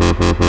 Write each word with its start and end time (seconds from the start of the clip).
Mm-hmm. 0.00 0.47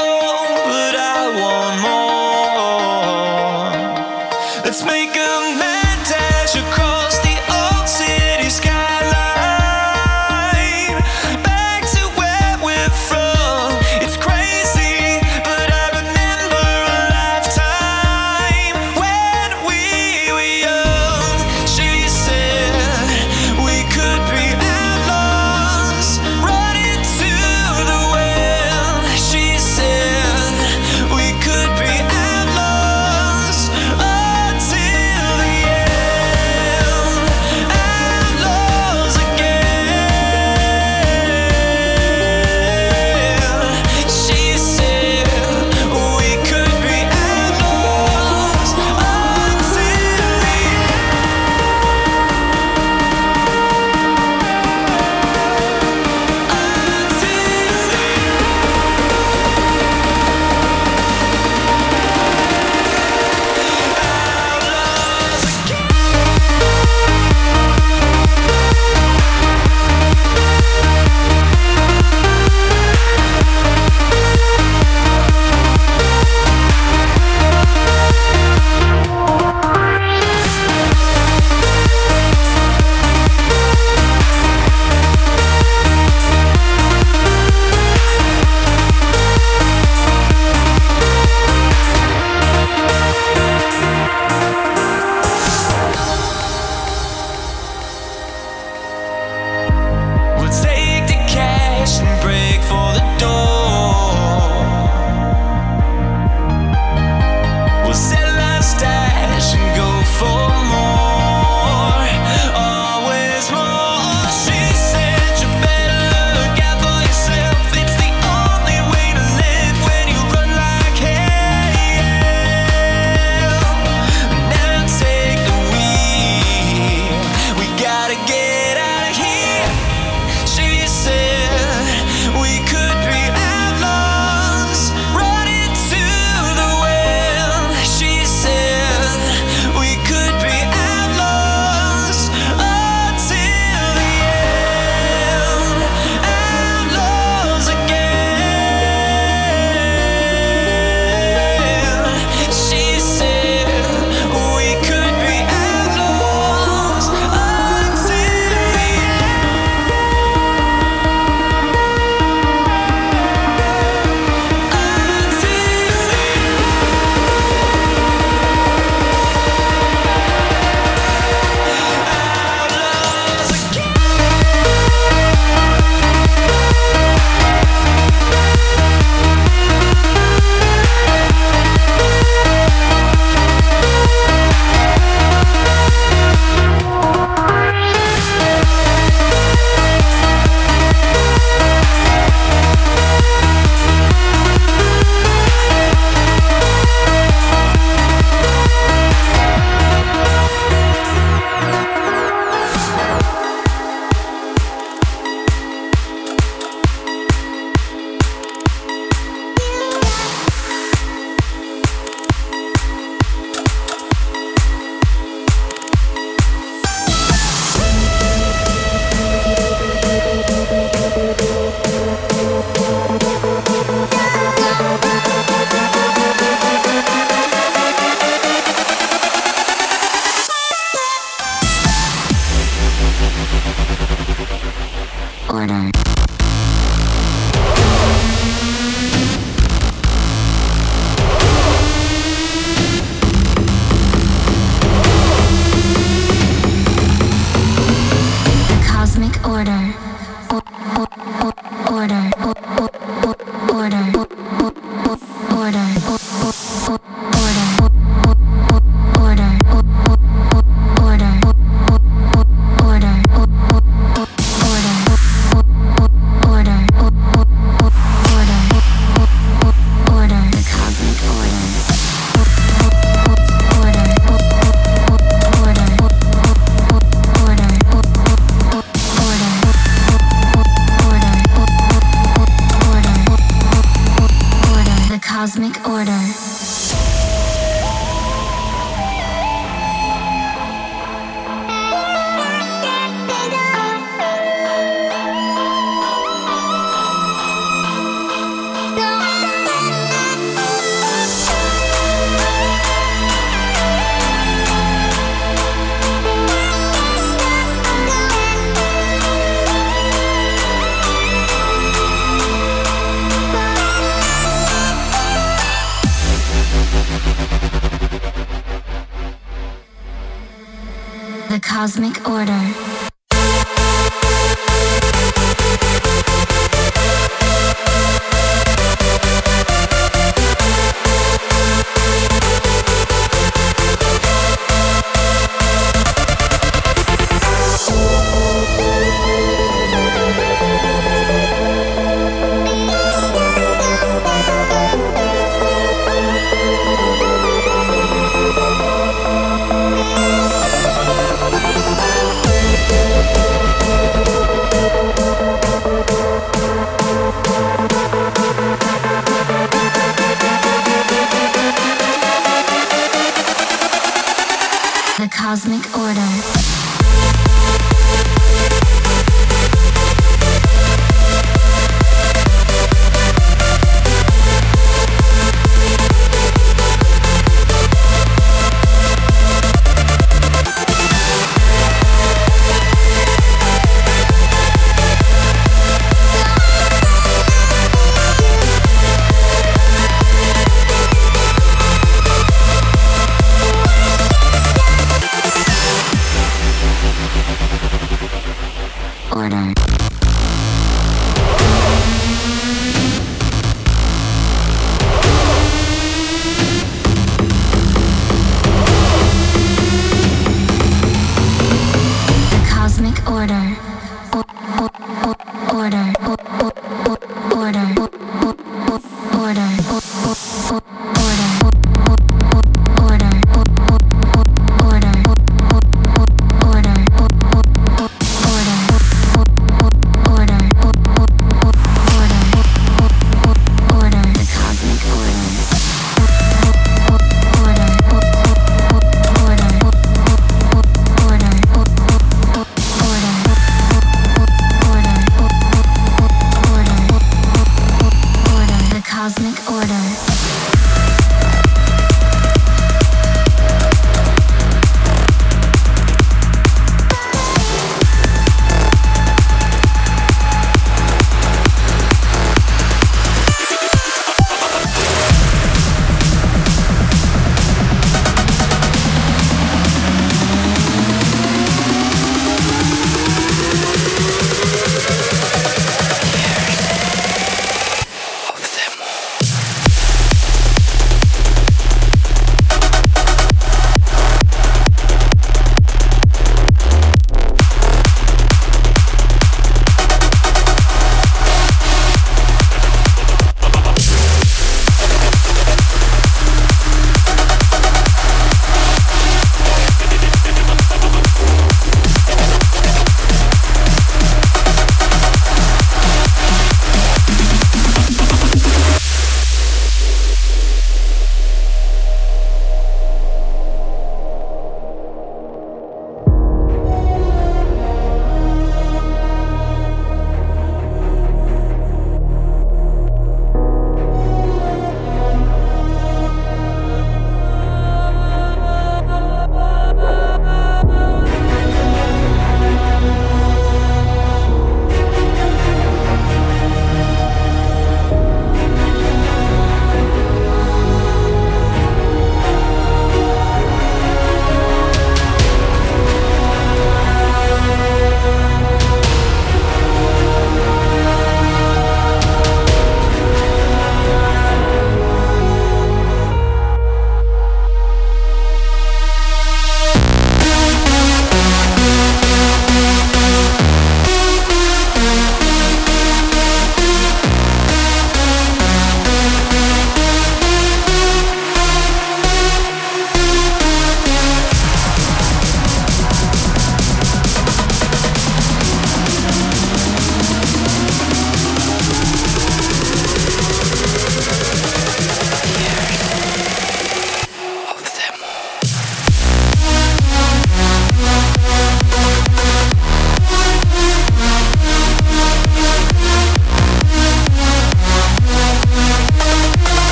oh. 0.00 0.37